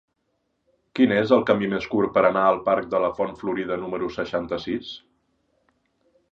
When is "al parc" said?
2.53-2.89